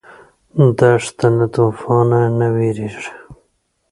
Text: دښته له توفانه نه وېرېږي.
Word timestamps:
دښته 0.77 1.27
له 1.37 1.45
توفانه 1.55 2.19
نه 2.39 2.47
وېرېږي. 2.55 3.05